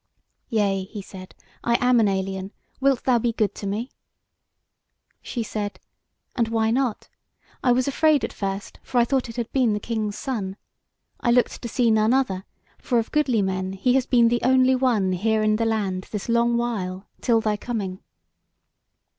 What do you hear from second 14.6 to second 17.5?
one here in the land this long while, till